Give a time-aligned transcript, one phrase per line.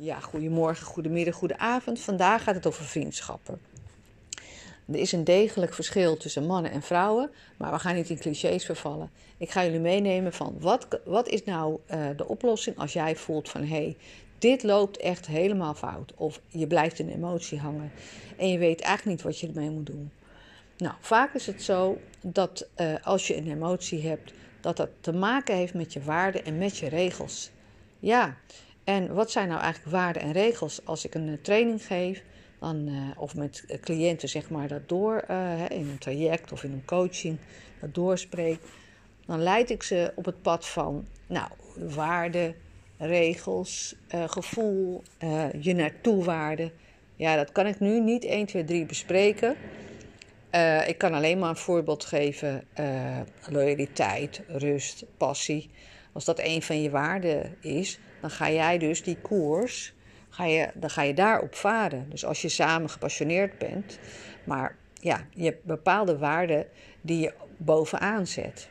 [0.00, 2.00] Ja, goedemorgen, goedemiddag, goedenavond.
[2.00, 3.60] Vandaag gaat het over vriendschappen.
[4.86, 8.64] Er is een degelijk verschil tussen mannen en vrouwen, maar we gaan niet in clichés
[8.64, 9.10] vervallen.
[9.36, 13.48] Ik ga jullie meenemen van wat, wat is nou uh, de oplossing als jij voelt
[13.48, 13.96] van hé, hey,
[14.38, 16.12] dit loopt echt helemaal fout.
[16.16, 17.92] Of je blijft in emotie hangen
[18.36, 20.10] en je weet eigenlijk niet wat je ermee moet doen.
[20.76, 25.12] Nou, vaak is het zo dat uh, als je een emotie hebt, dat dat te
[25.12, 27.50] maken heeft met je waarden en met je regels.
[27.98, 28.36] Ja,
[28.88, 32.22] en wat zijn nou eigenlijk waarden en regels als ik een eh, training geef?
[32.58, 35.24] Dan, uh, of met cliënten zeg maar dat door
[35.68, 37.38] in een traject of in een coaching
[37.80, 38.58] dat doorspreek.
[39.26, 42.54] Dan leid ik ze op het pad van nou, waarden,
[42.96, 45.02] regels, gevoel,
[45.60, 46.72] je naartoe waarden.
[47.16, 49.56] Ja, dat kan ik nu niet 1, 2, 3 bespreken.
[50.86, 52.64] ik kan alleen maar een voorbeeld geven.
[53.48, 55.70] loyaliteit, rust, passie.
[56.12, 59.94] Als dat een van je waarden is, dan ga jij dus die koers,
[60.28, 62.06] ga je, dan ga je daarop varen.
[62.10, 63.98] Dus als je samen gepassioneerd bent,
[64.44, 66.66] maar ja, je hebt bepaalde waarden
[67.00, 68.68] die je bovenaan zet.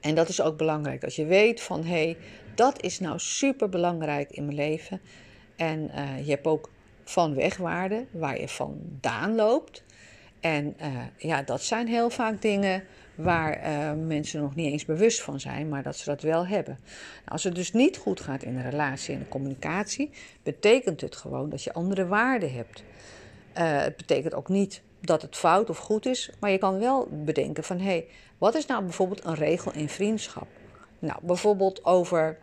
[0.00, 1.04] En dat is ook belangrijk.
[1.04, 2.16] Als je weet van hé, hey,
[2.54, 5.00] dat is nou super belangrijk in mijn leven.
[5.56, 6.70] En uh, je hebt ook
[7.04, 9.84] van wegwaarden waar je vandaan loopt.
[10.40, 15.22] En uh, ja, dat zijn heel vaak dingen waar uh, mensen nog niet eens bewust
[15.22, 16.78] van zijn, maar dat ze dat wel hebben.
[17.24, 20.10] Als het dus niet goed gaat in de relatie en de communicatie,
[20.42, 22.82] betekent het gewoon dat je andere waarden hebt.
[23.58, 27.08] Uh, het betekent ook niet dat het fout of goed is, maar je kan wel
[27.10, 28.06] bedenken van hé, hey,
[28.38, 30.46] wat is nou bijvoorbeeld een regel in vriendschap?
[30.98, 32.38] Nou, bijvoorbeeld over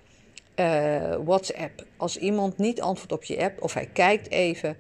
[0.56, 1.86] uh, WhatsApp.
[1.98, 4.78] Als iemand niet antwoordt op je app of hij kijkt even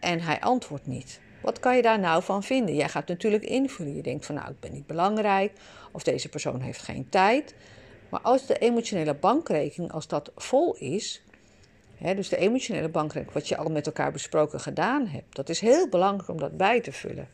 [0.00, 2.74] en hij antwoordt niet wat kan je daar nou van vinden?
[2.74, 3.96] Jij gaat natuurlijk invullen.
[3.96, 5.52] Je denkt van nou, ik ben niet belangrijk
[5.92, 7.54] of deze persoon heeft geen tijd.
[8.08, 11.22] Maar als de emotionele bankrekening, als dat vol is,
[11.96, 15.60] hè, dus de emotionele bankrekening, wat je al met elkaar besproken gedaan hebt, dat is
[15.60, 17.28] heel belangrijk om dat bij te vullen.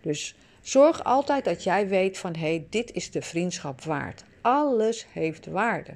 [0.00, 4.24] Dus zorg altijd dat jij weet van hé, hey, dit is de vriendschap waard.
[4.40, 5.94] Alles heeft waarde.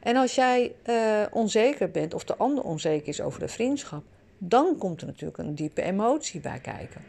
[0.00, 4.02] En als jij uh, onzeker bent of de ander onzeker is over de vriendschap,
[4.44, 7.00] dan komt er natuurlijk een diepe emotie bij kijken.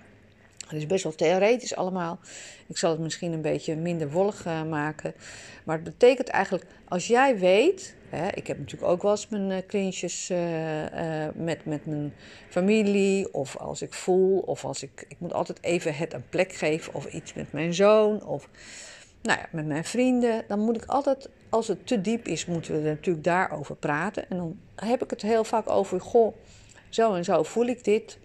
[0.67, 2.19] Het is best wel theoretisch allemaal.
[2.67, 5.13] Ik zal het misschien een beetje minder wollig uh, maken.
[5.63, 7.95] Maar het betekent eigenlijk, als jij weet.
[8.09, 10.38] Hè, ik heb natuurlijk ook wel eens mijn uh, klinietjes uh,
[11.33, 12.13] met, met mijn
[12.49, 13.33] familie.
[13.33, 14.39] Of als ik voel.
[14.39, 15.05] Of als ik.
[15.07, 16.94] Ik moet altijd even het een plek geven.
[16.94, 18.25] Of iets met mijn zoon.
[18.25, 18.50] Of
[19.21, 20.44] nou ja, met mijn vrienden.
[20.47, 21.29] Dan moet ik altijd.
[21.50, 24.29] Als het te diep is, moeten we er natuurlijk daarover praten.
[24.29, 26.01] En dan heb ik het heel vaak over.
[26.01, 26.35] Goh
[26.93, 28.19] zo en zo voel ik dit.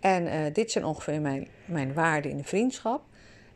[0.00, 3.02] En uh, dit zijn ongeveer mijn, mijn waarden in de vriendschap.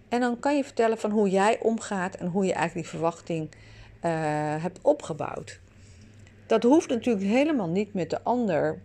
[0.09, 3.49] En dan kan je vertellen van hoe jij omgaat en hoe je eigenlijk die verwachting
[3.51, 4.11] uh,
[4.63, 5.61] hebt opgebouwd.
[6.47, 8.81] Dat hoeft natuurlijk helemaal niet met de ander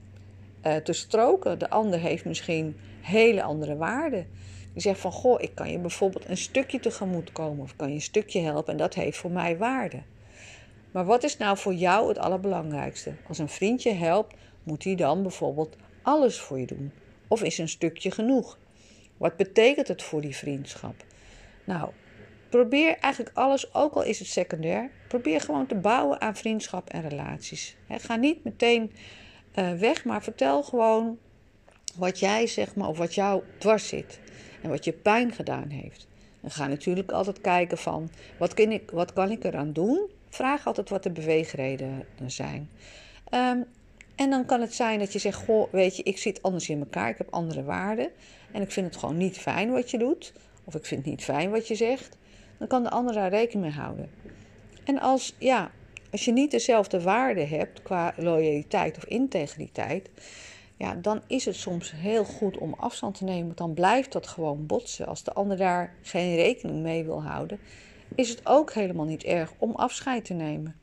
[0.66, 1.59] uh, te stroken.
[1.59, 4.28] De ander heeft misschien hele andere waarden.
[4.74, 7.94] Je zegt van, goh, ik kan je bijvoorbeeld een stukje tegemoet komen of kan je
[7.94, 10.02] een stukje helpen en dat heeft voor mij waarde.
[10.92, 13.14] Maar wat is nou voor jou het allerbelangrijkste?
[13.28, 14.36] Als een vriendje helpt,
[14.69, 16.91] moet hij dan bijvoorbeeld alles voor je doen?
[17.28, 18.57] Of is een stukje genoeg?
[19.18, 20.96] Wat betekent het voor die vriendschap?
[21.63, 21.90] Nou,
[22.50, 27.09] probeer eigenlijk alles, ook al is het secundair, probeer gewoon te bouwen aan vriendschap en
[27.09, 27.75] relaties.
[27.88, 28.91] ga niet meteen
[29.56, 31.18] uh, weg, maar vertel gewoon
[31.96, 34.19] wat jij zeg maar, of wat jou dwars zit
[34.62, 36.07] en wat je pijn gedaan heeft.
[36.41, 40.09] En ga natuurlijk altijd kijken van wat kan ik, wat kan ik eraan doen?
[40.30, 42.69] Vraag altijd wat de beweegredenen zijn.
[43.34, 43.66] Um,
[44.19, 46.80] en dan kan het zijn dat je zegt: Goh, weet je, ik zit anders in
[46.80, 48.12] elkaar, ik heb andere waarden.
[48.52, 50.34] En ik vind het gewoon niet fijn wat je doet.
[50.63, 52.18] Of ik vind het niet fijn wat je zegt.
[52.57, 54.09] Dan kan de ander daar rekening mee houden.
[54.84, 55.72] En als, ja,
[56.12, 60.09] als je niet dezelfde waarden hebt qua loyaliteit of integriteit.
[60.78, 63.46] Ja, dan is het soms heel goed om afstand te nemen.
[63.46, 65.07] Want dan blijft dat gewoon botsen.
[65.07, 67.59] Als de ander daar geen rekening mee wil houden,
[68.16, 70.75] is het ook helemaal niet erg om afscheid te nemen.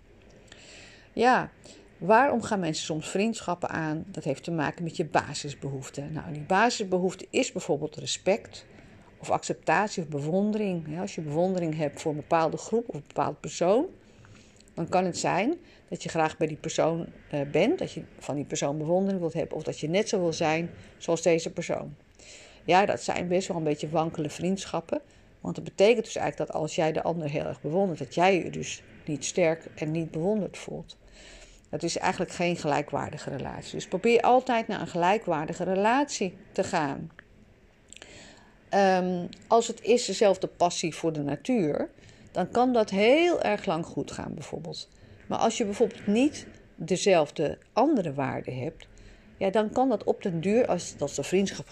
[1.13, 1.51] Ja,
[1.99, 4.05] Waarom gaan mensen soms vriendschappen aan?
[4.07, 6.13] Dat heeft te maken met je basisbehoeften.
[6.13, 8.67] Nou, die basisbehoefte is bijvoorbeeld respect
[9.19, 11.01] of acceptatie of bewondering.
[11.01, 13.87] Als je bewondering hebt voor een bepaalde groep of een bepaald persoon,
[14.75, 15.55] dan kan het zijn
[15.89, 19.33] dat je graag bij die persoon uh, bent, dat je van die persoon bewondering wilt
[19.33, 21.95] hebben of dat je net zo wil zijn zoals deze persoon.
[22.65, 25.01] Ja, dat zijn best wel een beetje wankele vriendschappen.
[25.41, 28.43] Want dat betekent dus eigenlijk dat als jij de ander heel erg bewondert, dat jij
[28.43, 30.97] je dus niet sterk en niet bewonderd voelt.
[31.69, 33.75] Het is eigenlijk geen gelijkwaardige relatie.
[33.75, 37.11] Dus probeer altijd naar een gelijkwaardige relatie te gaan.
[38.75, 41.91] Um, als het is dezelfde passie voor de natuur,
[42.33, 44.89] dan kan dat heel erg lang goed gaan, bijvoorbeeld.
[45.27, 48.87] Maar als je bijvoorbeeld niet dezelfde andere waarden hebt,
[49.37, 51.67] ja, dan kan dat op den duur, als, als de vriendschap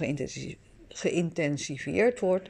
[0.89, 2.49] geïntensiveerd wordt,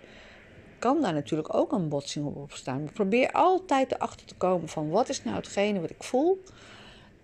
[0.78, 2.90] kan daar natuurlijk ook een botsing op opstaan.
[2.92, 6.42] probeer altijd erachter te komen van wat is nou hetgene wat ik voel.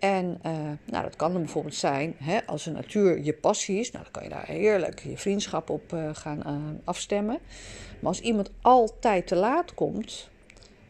[0.01, 0.51] En uh,
[0.85, 4.13] nou, dat kan dan bijvoorbeeld zijn, hè, als de natuur je passie is, nou, dan
[4.13, 7.39] kan je daar heerlijk je vriendschap op uh, gaan uh, afstemmen.
[7.99, 10.29] Maar als iemand altijd te laat komt,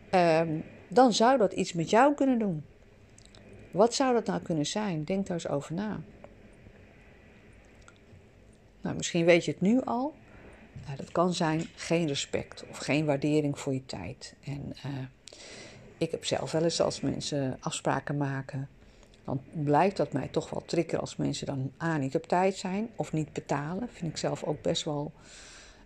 [0.09, 2.63] ehm, dan zou dat iets met jou kunnen doen.
[3.71, 5.03] Wat zou dat nou kunnen zijn?
[5.03, 5.99] Denk daar eens over na.
[8.81, 10.13] Nou, misschien weet je het nu al.
[10.85, 14.35] Nou, dat kan zijn geen respect of geen waardering voor je tijd.
[14.43, 14.73] En
[15.97, 18.69] ik heb zelf wel eens als mensen afspraken maken,
[19.25, 22.89] dan blijft dat mij toch wel triggeren als mensen dan A niet op tijd zijn
[22.95, 23.89] of niet betalen.
[23.91, 25.11] Vind ik zelf ook best wel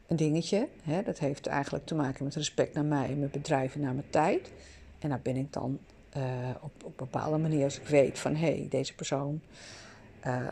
[0.07, 0.67] een dingetje.
[0.83, 1.03] Hè?
[1.03, 4.51] Dat heeft eigenlijk te maken met respect naar mij mijn bedrijf en naar mijn tijd.
[4.99, 5.79] En daar ben ik dan
[6.17, 6.23] uh,
[6.61, 9.41] op, op een bepaalde manier, als ik weet van hé, hey, deze persoon
[10.25, 10.47] uh,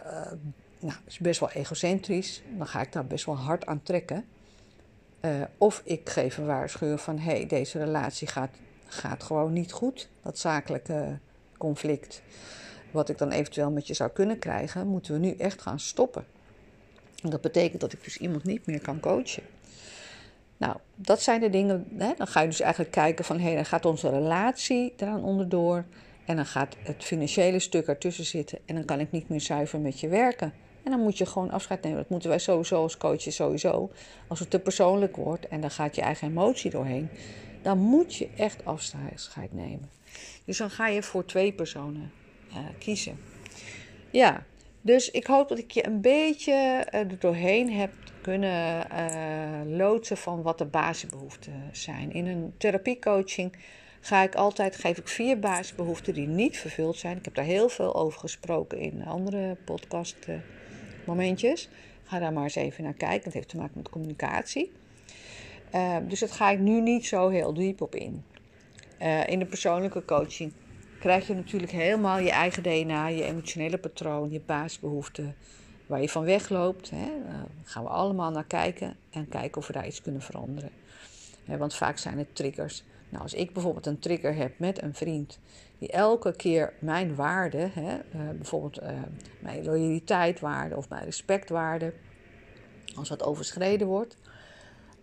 [0.79, 4.25] nou, is best wel egocentrisch, dan ga ik daar best wel hard aan trekken.
[5.57, 10.09] Of ik geef een waarschuwing van hé, hey, deze relatie gaat, gaat gewoon niet goed.
[10.21, 11.19] Dat zakelijke
[11.57, 12.21] conflict,
[12.93, 16.25] wat ik dan eventueel met je zou kunnen krijgen, moeten we nu echt gaan stoppen.
[17.23, 19.43] En dat betekent dat ik dus iemand niet meer kan coachen.
[20.57, 21.87] Nou, dat zijn de dingen.
[21.97, 22.13] Hè?
[22.17, 25.85] Dan ga je dus eigenlijk kijken van hé, dan gaat onze relatie eraan onderdoor.
[26.25, 28.59] En dan gaat het financiële stuk ertussen zitten.
[28.65, 30.53] En dan kan ik niet meer zuiver met je werken.
[30.83, 31.97] En dan moet je gewoon afscheid nemen.
[31.97, 33.91] Dat moeten wij sowieso als coaches sowieso.
[34.27, 37.09] Als het te persoonlijk wordt en dan gaat je eigen emotie doorheen,
[37.61, 39.89] dan moet je echt afscheid nemen.
[40.45, 42.11] Dus dan ga je voor twee personen
[42.53, 43.17] uh, kiezen.
[44.11, 44.45] Ja,
[44.81, 47.91] dus ik hoop dat ik je een beetje uh, er doorheen heb
[48.21, 52.13] kunnen uh, loodsen van wat de basisbehoeften zijn.
[52.13, 53.55] In een therapiecoaching
[53.99, 57.17] ga ik altijd, geef ik vier basisbehoeften die niet vervuld zijn.
[57.17, 60.17] Ik heb daar heel veel over gesproken in andere podcast
[61.05, 61.69] momentjes.
[62.03, 63.23] Ga daar maar eens even naar kijken.
[63.23, 64.71] Dat heeft te maken met communicatie.
[66.07, 68.23] Dus dat ga ik nu niet zo heel diep op in.
[69.25, 70.53] In de persoonlijke coaching
[71.03, 75.35] krijg je natuurlijk helemaal je eigen DNA, je emotionele patroon, je basisbehoeften,
[75.85, 76.91] waar je van wegloopt.
[76.91, 76.99] Uh,
[77.63, 80.69] gaan we allemaal naar kijken en kijken of we daar iets kunnen veranderen.
[81.45, 82.83] want vaak zijn het triggers.
[83.09, 85.39] Nou, als ik bijvoorbeeld een trigger heb met een vriend
[85.77, 87.93] die elke keer mijn waarde, uh,
[88.35, 88.89] bijvoorbeeld uh,
[89.39, 91.93] mijn loyaliteitwaarde of mijn respectwaarde,
[92.95, 94.17] als dat overschreden wordt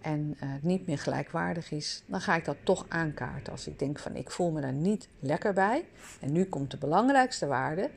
[0.01, 3.53] en uh, niet meer gelijkwaardig is, dan ga ik dat toch aankaarten.
[3.53, 5.89] Als ik denk van ik voel me daar niet lekker bij.
[6.21, 7.91] En nu komt de belangrijkste waarde.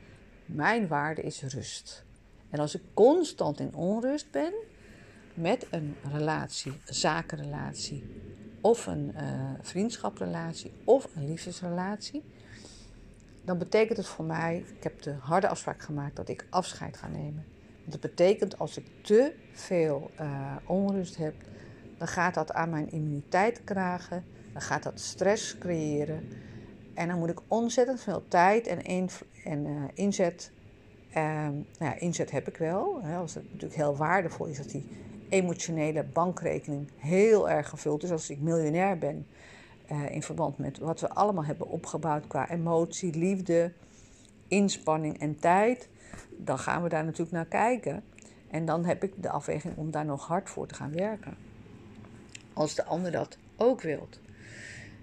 [0.46, 2.04] Mijn waarde is rust.
[2.50, 4.52] En als ik constant in onrust ben
[5.34, 8.04] met een relatie, een zakenrelatie,
[8.60, 12.22] of een uh, vriendschaprelatie, of een liefdesrelatie,
[13.44, 17.08] dan betekent het voor mij, ik heb de harde afspraak gemaakt dat ik afscheid ga
[17.08, 17.44] nemen.
[17.84, 21.34] Dat betekent als ik te veel uh, onrust heb,
[21.98, 26.28] dan gaat dat aan mijn immuniteit kragen, dan gaat dat stress creëren.
[26.94, 29.10] En dan moet ik ontzettend veel tijd en,
[29.44, 30.50] en uh, inzet.
[31.08, 32.98] Uh, nou ja, inzet heb ik wel.
[33.02, 34.88] Hè, als het natuurlijk heel waardevol is dat die
[35.28, 38.10] emotionele bankrekening heel erg gevuld is.
[38.10, 39.26] Als ik miljonair ben,
[39.92, 43.72] uh, in verband met wat we allemaal hebben opgebouwd qua emotie, liefde,
[44.48, 45.88] inspanning en tijd,
[46.30, 48.02] dan gaan we daar natuurlijk naar kijken.
[48.50, 51.36] En dan heb ik de afweging om daar nog hard voor te gaan werken.
[52.54, 54.20] Als de ander dat ook wilt.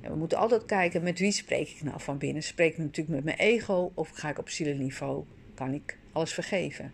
[0.02, 2.44] En we moeten altijd kijken met wie spreek ik nou van binnen.
[2.44, 5.24] Spreek ik natuurlijk met mijn ego of ga ik op zielenniveau?
[5.54, 6.94] Kan ik alles vergeven?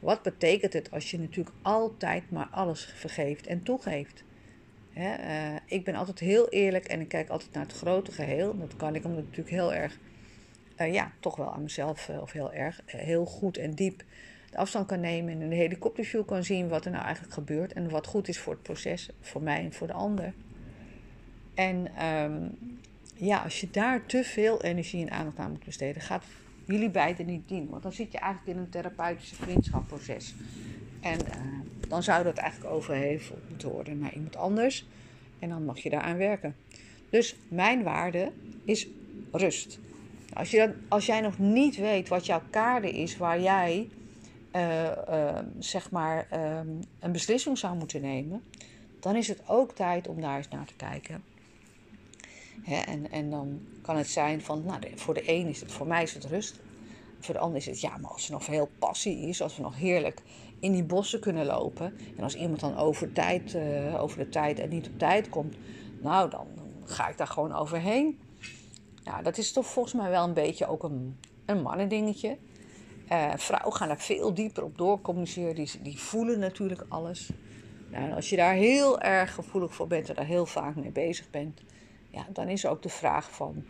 [0.00, 4.24] Wat betekent het als je natuurlijk altijd maar alles vergeeft en toegeeft?
[4.98, 8.58] uh, ik ben altijd heel eerlijk en ik kijk altijd naar het grote geheel.
[8.58, 9.98] Dat kan ik omdat ik natuurlijk heel erg,
[10.78, 14.02] uh, ja, toch wel aan mezelf, uh, of heel erg, heel goed en diep
[14.50, 15.32] de afstand kan nemen.
[15.32, 17.72] En een helikopterview kan zien wat er nou eigenlijk gebeurt.
[17.72, 20.32] En wat goed is voor het proces, voor mij en voor de ander.
[21.54, 22.58] En um,
[23.14, 26.24] ja, als je daar te veel energie en aandacht aan moet besteden, gaat
[26.64, 27.70] jullie beiden niet dienen.
[27.70, 30.34] Want dan zit je eigenlijk in een therapeutische vriendschapproces.
[31.00, 34.86] En uh, dan zou dat eigenlijk overheveld moeten worden naar iemand anders.
[35.38, 36.56] En dan mag je daaraan werken.
[37.10, 38.32] Dus mijn waarde
[38.64, 38.88] is
[39.32, 39.78] rust.
[40.32, 43.88] Als, je, als jij nog niet weet wat jouw kader is waar jij
[44.52, 48.42] uh, uh, zeg maar ehm, een beslissing zou moeten nemen,
[49.00, 51.24] dan is het ook tijd om daar eens naar te kijken.
[52.62, 55.86] Hè, en, en dan kan het zijn van, nou, voor de een is het, voor
[55.86, 56.60] mij is het rust.
[57.20, 59.62] Voor de ander is het, ja, maar als er nog veel passie is, als we
[59.62, 60.22] nog heerlijk
[60.60, 61.94] in die bossen kunnen lopen.
[62.16, 65.56] En als iemand dan over, tijd, uh, over de tijd en niet op tijd komt,
[66.00, 66.46] nou, dan
[66.84, 68.18] ga ik daar gewoon overheen.
[69.04, 72.36] Ja, dat is toch volgens mij wel een beetje ook een, een mannendingetje.
[73.12, 75.54] Uh, vrouwen gaan daar veel dieper op doorcommuniceren.
[75.54, 77.30] Die, die voelen natuurlijk alles.
[77.90, 81.30] Nou, als je daar heel erg gevoelig voor bent en daar heel vaak mee bezig
[81.30, 81.60] bent,
[82.10, 83.64] ja, dan is ook de vraag van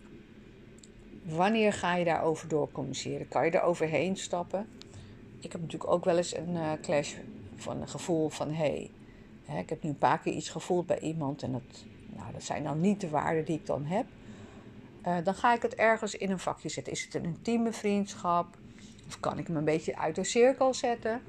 [1.23, 3.29] wanneer ga je daarover doorcommuniceren?
[3.29, 4.67] Kan je er overheen stappen?
[5.41, 7.15] Ik heb natuurlijk ook wel eens een uh, clash
[7.57, 8.89] van een gevoel van hé,
[9.45, 12.43] hey, ik heb nu een paar keer iets gevoeld bij iemand en dat, nou, dat
[12.43, 14.07] zijn dan niet de waarden die ik dan heb.
[15.07, 16.93] Uh, dan ga ik het ergens in een vakje zetten.
[16.93, 18.57] Is het een intieme vriendschap?
[19.09, 21.23] Of kan ik hem een beetje uit de cirkel zetten?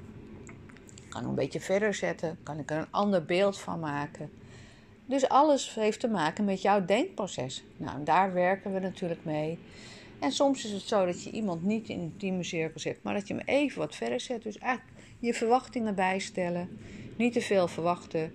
[1.08, 2.38] Kan hem een beetje verder zetten?
[2.42, 4.30] Kan ik er een ander beeld van maken?
[5.06, 7.64] Dus alles heeft te maken met jouw denkproces.
[7.76, 9.58] Nou, daar werken we natuurlijk mee.
[10.18, 13.14] En soms is het zo dat je iemand niet in een intieme cirkel zet, maar
[13.14, 14.42] dat je hem even wat verder zet.
[14.42, 16.78] Dus eigenlijk je verwachtingen bijstellen,
[17.16, 18.32] niet te veel verwachten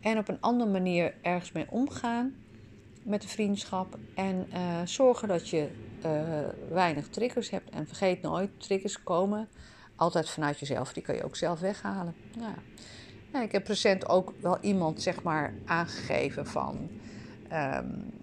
[0.00, 2.34] en op een andere manier ergens mee omgaan
[3.02, 3.98] met de vriendschap.
[4.14, 5.68] En uh, zorgen dat je
[6.68, 7.70] weinig triggers hebt.
[7.70, 9.48] En vergeet nooit, triggers komen
[9.96, 10.92] altijd vanuit jezelf.
[10.92, 12.14] Die kan je ook zelf weghalen.
[12.38, 12.54] Ja.
[13.32, 16.88] ja ik heb recent ook wel iemand zeg maar aangegeven van...
[17.52, 18.14] Um,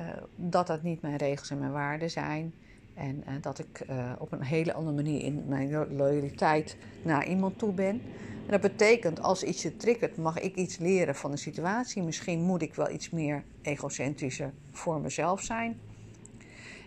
[0.00, 2.54] uh, dat dat niet mijn regels en mijn waarden zijn.
[2.94, 3.84] En uh, dat ik
[4.18, 8.02] op een hele andere manier in mijn loyaliteit naar iemand toe ben.
[8.46, 12.02] En dat betekent, als iets je triggert, mag ik iets leren van de situatie.
[12.02, 15.80] Misschien moet ik wel iets meer egocentrischer voor mezelf zijn.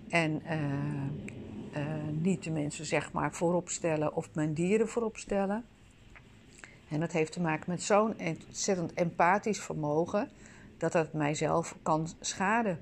[0.10, 0.42] En
[2.22, 5.66] niet de mensen zeg maar voorop stellen of mijn dieren voorop stellen.
[6.90, 8.14] En dat heeft te maken met zo'n
[8.48, 10.30] ontzettend empathisch vermogen
[10.78, 12.82] dat het mijzelf kan schaden.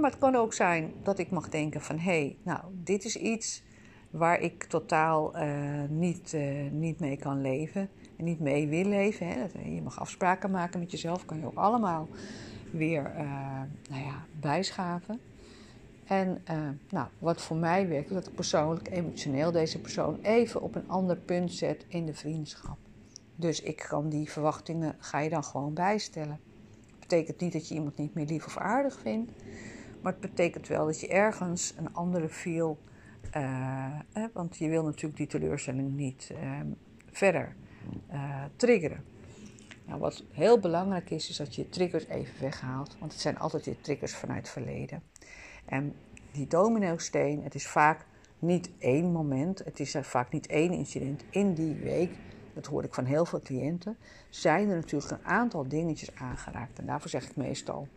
[0.00, 3.16] Maar het kan ook zijn dat ik mag denken van hé, hey, nou, dit is
[3.16, 3.62] iets
[4.10, 6.36] waar ik totaal uh, niet,
[6.70, 9.26] niet mee kan leven en niet mee wil leven.
[9.26, 9.44] Hè.
[9.64, 12.08] Je mag afspraken maken met jezelf, kan je ook allemaal
[12.70, 13.12] weer
[13.90, 15.20] nou ja, bijschaven.
[16.04, 16.42] En
[16.90, 20.88] nou, wat voor mij werkt, is dat ik persoonlijk, emotioneel deze persoon even op een
[20.88, 22.78] ander punt zet in de vriendschap.
[23.36, 26.40] Dus ik kan die verwachtingen, ga je dan gewoon bijstellen.
[26.88, 29.32] Dat betekent niet dat je iemand niet meer lief of aardig vindt.
[30.02, 32.78] Maar het betekent wel dat je ergens een andere feel.
[33.36, 34.00] Uh,
[34.32, 36.60] want je wil natuurlijk die teleurstelling niet uh,
[37.10, 37.56] verder
[38.56, 39.04] triggeren.
[39.86, 42.96] Nou, wat heel belangrijk is, is dat je je triggers even weghaalt.
[42.98, 45.02] Want het zijn altijd je triggers vanuit het verleden.
[45.64, 45.94] En
[46.32, 48.06] die domino-steen, het is vaak
[48.38, 49.64] niet één moment.
[49.64, 52.10] Het is vaak niet één incident in die week.
[52.54, 53.96] Dat hoor ik van heel veel cliënten.
[54.28, 56.78] Zijn er natuurlijk een aantal dingetjes aangeraakt.
[56.78, 57.88] En daarvoor zeg ik meestal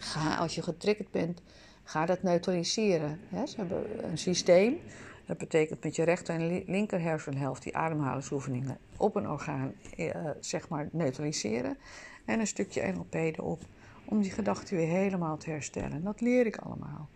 [0.00, 1.42] Ga, als je getriggerd bent,
[1.82, 3.20] ga dat neutraliseren.
[3.46, 4.78] Ze hebben een systeem.
[5.26, 10.68] Dat betekent met je rechter en linker hersenhelft die ademhalingsoefeningen op een orgaan eh, zeg
[10.68, 11.76] maar neutraliseren.
[12.24, 13.60] En een stukje NLP erop
[14.08, 16.02] om die gedachten weer helemaal te herstellen.
[16.02, 17.08] Dat leer ik allemaal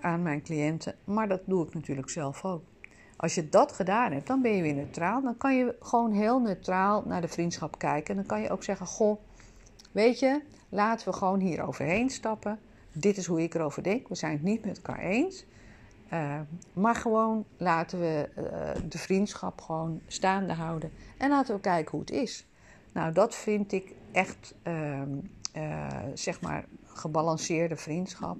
[0.00, 2.62] aan mijn cliënten, maar dat doe ik natuurlijk zelf ook.
[3.16, 5.22] Als je dat gedaan hebt, dan ben je weer neutraal.
[5.22, 8.10] Dan kan je gewoon heel neutraal naar de vriendschap kijken.
[8.10, 9.20] En dan kan je ook zeggen: Goh,
[9.92, 12.58] weet je, Laten we gewoon hier overheen stappen.
[12.92, 14.08] Dit is hoe ik erover denk.
[14.08, 15.44] We zijn het niet met elkaar eens.
[16.12, 16.40] Uh,
[16.72, 20.90] maar gewoon laten we uh, de vriendschap gewoon staande houden.
[21.18, 22.46] En laten we kijken hoe het is.
[22.92, 25.02] Nou, dat vind ik echt, uh,
[26.14, 28.36] zeg maar, gebalanceerde vriendschap.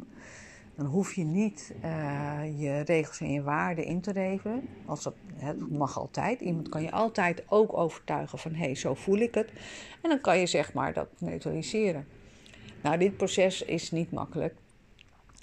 [0.77, 1.75] Dan hoef je niet
[2.57, 4.69] je regels en je waarden in te leveren.
[4.87, 5.15] Als dat,
[5.69, 6.41] mag altijd.
[6.41, 9.53] Iemand kan je altijd ook overtuigen van, hé, hey, zo voel ik het.
[10.03, 12.07] En dan kan je zeg maar dat neutraliseren.
[12.83, 14.55] Nou, dit proces is niet makkelijk.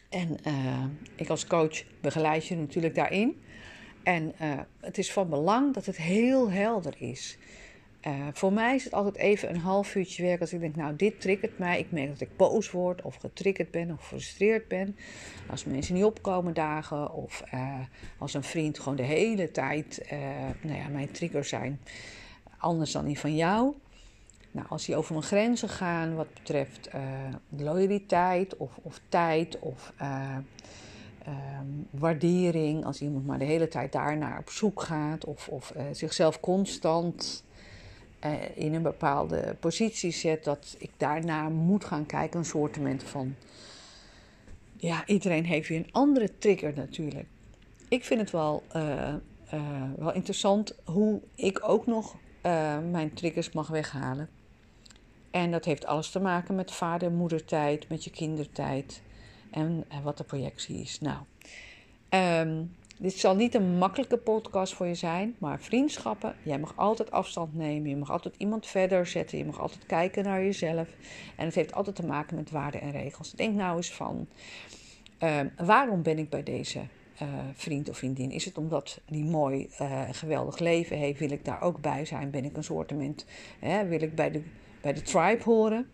[0.09, 0.83] En uh,
[1.15, 3.41] ik als coach begeleid je natuurlijk daarin.
[4.03, 4.33] En
[4.79, 7.37] het is van belang dat het heel helder is.
[8.07, 10.95] Uh, voor mij is het altijd even een half uurtje werk als ik denk, nou,
[10.95, 11.79] dit triggert mij.
[11.79, 14.97] Ik merk dat ik boos word of getriggerd ben of gefrustreerd ben.
[15.49, 17.43] Als mensen niet opkomen dagen of
[18.17, 20.05] als een vriend gewoon de hele tijd,
[20.61, 21.79] nou ja, mijn triggers zijn
[22.57, 23.73] anders dan die van jou.
[24.51, 26.89] Nou, als die over mijn grenzen gaan wat betreft
[27.49, 29.93] loyaliteit of, of tijd of
[31.27, 36.39] um, waardering, als iemand maar de hele tijd daarnaar op zoek gaat of, of zichzelf
[36.39, 37.43] constant
[38.55, 43.35] in een bepaalde positie zet, dat ik daarna moet gaan kijken, een soortement van.
[44.77, 47.27] Ja, iedereen heeft weer een andere trigger natuurlijk.
[47.89, 48.63] Ik vind het wel,
[49.95, 52.15] wel interessant hoe ik ook nog
[52.91, 54.29] mijn triggers mag weghalen.
[55.35, 59.01] En dat heeft alles te maken met vader-moedertijd, met je kindertijd
[59.51, 60.99] en, en, wat de projectie is.
[60.99, 61.17] Nou,
[62.09, 67.11] um, dit zal niet een makkelijke podcast voor je zijn, maar vriendschappen, jij mag altijd
[67.11, 70.87] afstand nemen, je mag altijd iemand verder zetten, je mag altijd kijken naar jezelf.
[71.35, 73.31] En het heeft altijd te maken met waarden en regels.
[73.31, 74.27] Denk nou eens van,
[75.19, 76.81] um, waarom ben ik bij deze
[77.53, 78.31] vriend of vriendin?
[78.31, 79.69] Is het omdat die mooi
[80.11, 81.19] geweldig leven heeft?
[81.19, 82.29] Wil ik daar ook bij zijn?
[82.31, 83.25] Ben ik een soortement?
[83.59, 84.43] Hè, wil ik bij de,
[84.81, 85.89] bij de tribe horen?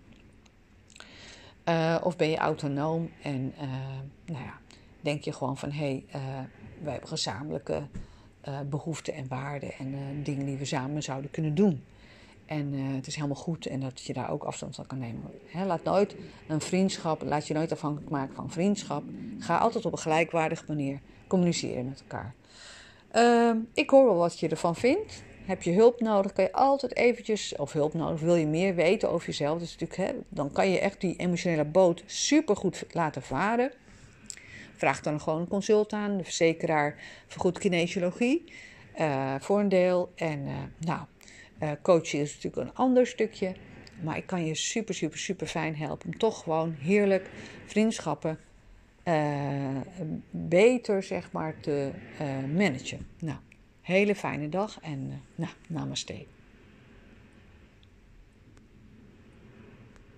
[2.04, 3.54] of ben je autonoom en
[4.26, 4.60] nou ja,
[5.02, 6.48] denk je gewoon van hé, hey,
[6.84, 7.82] wij hebben gezamenlijke
[8.70, 11.84] behoeften en waarden en dingen die we samen zouden kunnen doen.
[12.52, 15.22] En uh, het is helemaal goed en dat je daar ook afstand van kan nemen.
[15.66, 16.16] laat nooit
[16.48, 19.04] een vriendschap, laat je nooit afhankelijk maken van vriendschap.
[19.40, 22.34] Ga altijd op een gelijkwaardige manier communiceren met elkaar.
[23.16, 25.24] Uh, ik hoor wel wat je ervan vindt.
[25.46, 29.10] Heb je hulp nodig, kan je altijd eventjes, of hulp nodig, wil je meer weten
[29.10, 29.60] over jezelf.
[29.60, 33.72] Dus natuurlijk, dan kan je echt die emotionele boot supergoed laten varen.
[34.82, 36.18] Vraag dan gewoon een consult aan.
[36.18, 36.96] De verzekeraar
[37.28, 38.44] vergoedt kinesiologie
[39.00, 40.12] uh, voor een deel.
[40.16, 41.02] En uh, nou,
[41.64, 43.56] uh, coachen is natuurlijk een ander stukje.
[44.04, 47.30] Maar ik kan je super, super, super fijn helpen om toch gewoon heerlijk
[47.66, 48.40] vriendschappen
[50.32, 51.92] beter, zeg maar, te
[52.56, 53.08] managen.
[53.20, 53.38] Nou,
[53.82, 56.26] hele fijne dag en nou, namaste.